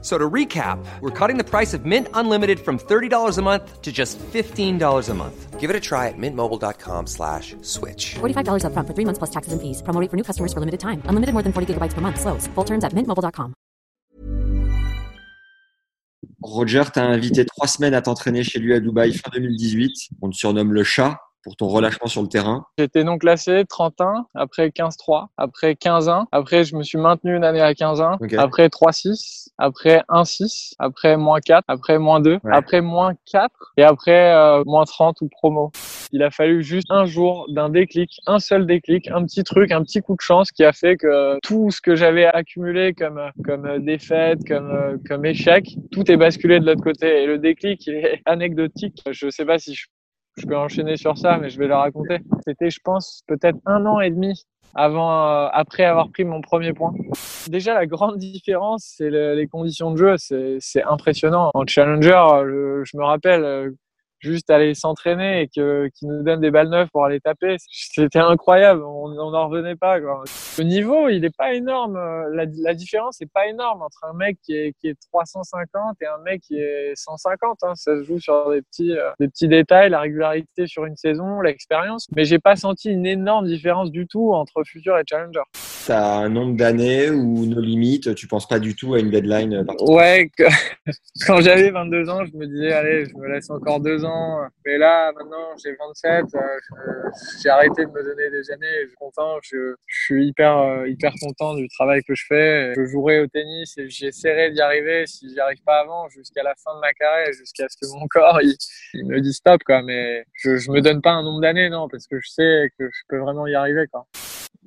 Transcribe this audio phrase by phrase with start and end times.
[0.00, 3.90] So to recap, we're cutting the price of Mint Unlimited from $30 a month to
[3.90, 5.58] just $15 a month.
[5.58, 8.14] Give it a try at mintmobile.com slash switch.
[8.20, 9.82] $45 upfront for three months plus taxes and fees.
[9.82, 11.02] Promo rate for new customers for limited time.
[11.06, 12.20] Unlimited more than 40 gigabytes per month.
[12.20, 12.46] Slows.
[12.54, 13.54] Full terms at mintmobile.com.
[16.40, 20.10] Roger t'a invité trois semaines à t'entraîner chez lui à Dubaï fin 2018.
[20.22, 22.66] On te surnomme le chat pour ton relâchement sur le terrain.
[22.76, 26.26] J'étais non classé 31, après 15-3, après 15-1.
[26.30, 28.18] Après, je me suis maintenu une année à 15-1.
[28.20, 28.34] Ok.
[28.34, 32.38] Après 3-6, après 1-6, après moins 4, après moins 2, Ouais.
[32.52, 35.70] après moins 4 et après euh, moins 30 ou promo.
[36.12, 39.82] Il a fallu juste un jour d'un déclic, un seul déclic, un petit truc, un
[39.82, 43.78] petit coup de chance qui a fait que tout ce que j'avais accumulé comme comme
[43.84, 47.22] défaite, comme comme échec, tout est basculé de l'autre côté.
[47.22, 49.02] Et le déclic, il est anecdotique.
[49.10, 49.86] Je sais pas si je,
[50.38, 52.18] je peux enchaîner sur ça, mais je vais le raconter.
[52.46, 54.44] C'était, je pense, peut-être un an et demi
[54.74, 56.92] avant, euh, après avoir pris mon premier point.
[57.48, 60.14] Déjà, la grande différence, c'est le- les conditions de jeu.
[60.60, 61.50] C'est impressionnant.
[61.54, 63.70] En challenger, euh, je me rappelle, euh,
[64.20, 68.18] juste aller s'entraîner et que qu'ils nous donnent des balles neuves pour aller taper, c'était
[68.18, 68.82] incroyable.
[68.84, 70.00] On n'en revenait pas.
[70.00, 70.24] Quoi.
[70.58, 71.94] Le niveau, il est pas énorme.
[72.32, 76.06] La, la différence est pas énorme entre un mec qui est, qui est 350 et
[76.06, 77.58] un mec qui est 150.
[77.62, 77.72] Hein.
[77.74, 81.40] Ça se joue sur des petits, euh, des petits détails, la régularité sur une saison,
[81.40, 82.06] l'expérience.
[82.16, 85.42] Mais j'ai pas senti une énorme différence du tout entre Future et Challenger.
[85.86, 89.54] T'as un nombre d'années ou nos limites, tu penses pas du tout à une deadline
[89.54, 89.64] euh.
[89.86, 90.44] Ouais, que-
[91.26, 94.07] quand j'avais 22 ans, je me disais, allez, je me laisse encore deux ans.
[94.64, 96.40] Mais là, maintenant, j'ai 27, euh,
[97.42, 98.82] j'ai arrêté de me donner des années.
[98.82, 102.74] Je suis content, je, je suis hyper, euh, hyper content du travail que je fais.
[102.76, 106.54] Je jouerai au tennis et j'essaierai d'y arriver si j'y arrive pas avant, jusqu'à la
[106.62, 108.54] fin de ma carrière, jusqu'à ce que mon corps, il,
[108.94, 109.82] il me dise stop, quoi.
[109.82, 112.84] Mais je, je me donne pas un nombre d'années, non, parce que je sais que
[112.90, 114.06] je peux vraiment y arriver, quoi.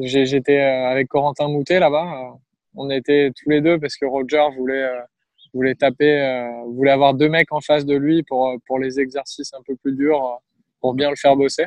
[0.00, 2.04] J'étais euh, avec Corentin Moutet là-bas.
[2.32, 2.36] euh,
[2.76, 5.00] On était tous les deux parce que Roger voulait, euh,
[5.54, 9.00] voulait taper, euh, voulait avoir deux mecs en face de lui pour, euh, pour les
[9.00, 10.36] exercices un peu plus durs, euh,
[10.80, 11.66] pour bien le faire bosser.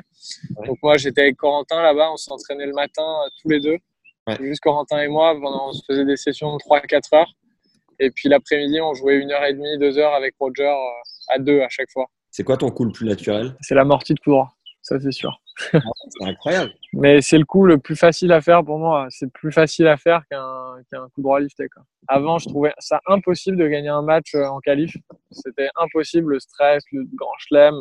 [0.56, 0.68] Ouais.
[0.68, 2.12] Donc moi, j'étais avec Corentin là-bas.
[2.12, 3.04] On s'entraînait le matin
[3.42, 3.78] tous les deux.
[4.28, 4.38] Ouais.
[4.40, 5.36] Juste Corentin et moi.
[5.36, 7.34] On se faisait des sessions de 3-4 heures.
[8.00, 10.74] Et puis l'après-midi, on jouait une heure et demie, deux heures avec Roger
[11.30, 12.08] à deux à chaque fois.
[12.32, 13.56] C'est quoi ton coup le plus naturel?
[13.62, 15.41] C'est l'amorti de coup droit, ça c'est sûr.
[15.72, 16.72] C'est incroyable.
[16.94, 19.08] Mais c'est le coup le plus facile à faire pour moi.
[19.10, 20.62] C'est plus facile à faire qu'un
[20.92, 21.68] qu'un coup droit lifté.
[21.70, 21.84] Quoi.
[22.08, 24.96] Avant, je trouvais ça impossible de gagner un match euh, en qualif.
[25.32, 27.76] C'était impossible, le stress, le grand chelem.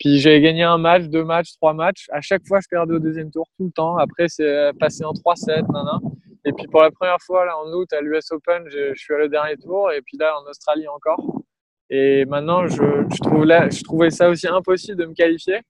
[0.00, 2.06] Puis j'ai gagné un match, deux matchs, trois matchs.
[2.10, 3.96] À chaque fois, je perdais au deuxième tour tout le temps.
[3.96, 6.00] Après, c'est passé en 3-7, nanana.
[6.44, 9.24] Et puis pour la première fois, là, en août, à l'US Open, je, suis allé
[9.24, 9.92] au dernier tour.
[9.92, 11.42] Et puis là, en Australie encore.
[11.90, 15.60] Et maintenant, je, je trouvais ça aussi impossible de me qualifier.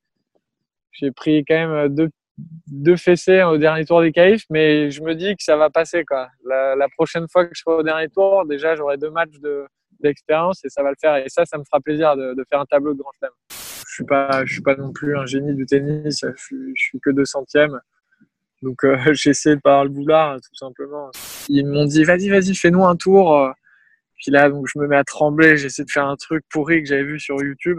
[0.94, 5.14] J'ai pris quand même deux, deux fessées au dernier tour des qualifs, mais je me
[5.14, 6.04] dis que ça va passer.
[6.04, 6.28] Quoi.
[6.44, 9.66] La, prochaine fois que je serai au dernier tour, déjà, j'aurai deux matchs de,
[10.00, 11.16] d'expérience et ça va le faire.
[11.16, 13.32] Et ça, ça me fera plaisir de, de faire un tableau de grand chelem.
[13.50, 16.20] Je suis suis pas non plus un génie du tennis.
[16.22, 17.80] Je suis, je suis que deux centièmes.
[18.62, 21.10] Donc, euh, j'essaie avoir le boulard, tout simplement.
[21.48, 23.52] Ils m'ont dit, vas-y, vas-y, fais-nous un tour.
[24.16, 25.56] Puis là, donc, je me mets à trembler.
[25.56, 27.78] J'essaie de faire un truc pourri que j'avais vu sur YouTube.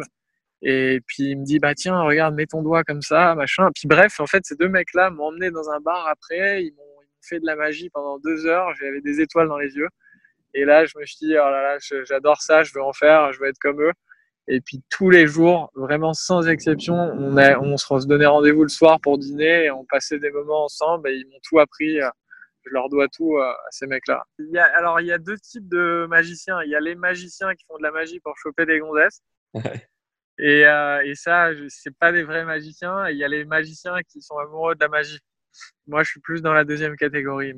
[0.67, 3.69] Et puis il me dit, bah tiens, regarde, mets ton doigt comme ça, machin.
[3.75, 6.63] Puis bref, en fait, ces deux mecs-là m'ont emmené dans un bar après.
[6.63, 6.81] Ils m'ont
[7.21, 8.73] fait de la magie pendant deux heures.
[8.81, 9.87] J'avais des étoiles dans les yeux.
[10.55, 13.31] Et là, je me suis dit, oh là là, j'adore ça, je veux en faire,
[13.31, 13.91] je veux être comme eux.
[14.47, 19.19] Et puis tous les jours, vraiment sans exception, on, se donnait rendez-vous le soir pour
[19.19, 21.99] dîner et on passait des moments ensemble et ils m'ont tout appris.
[22.63, 24.23] Je leur dois tout euh, à ces mecs-là.
[24.73, 26.63] Alors, il y a deux types de magiciens.
[26.63, 29.21] Il y a les magiciens qui font de la magie pour choper des gonzesses.
[30.37, 33.07] Et, euh, et ça, c'est pas des vrais magiciens.
[33.09, 35.19] Il y a les magiciens qui sont amoureux de la magie.
[35.87, 37.53] Moi, je suis plus dans la deuxième catégorie.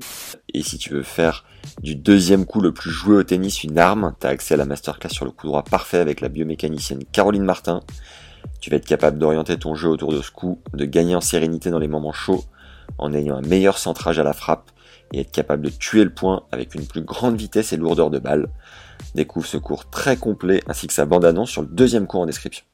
[0.54, 1.46] Et si tu veux faire
[1.82, 4.66] du deuxième coup le plus joué au tennis une arme, tu as accès à la
[4.66, 7.82] masterclass sur le coup droit parfait avec la biomécanicienne Caroline Martin.
[8.62, 11.72] Tu vas être capable d'orienter ton jeu autour de ce coup, de gagner en sérénité
[11.72, 12.44] dans les moments chauds,
[12.98, 14.70] en ayant un meilleur centrage à la frappe
[15.14, 18.20] et être capable de tuer le point avec une plus grande vitesse et lourdeur de
[18.20, 18.50] balle.
[19.16, 22.66] Découvre ce cours très complet ainsi que sa bande-annonce sur le deuxième cours en description.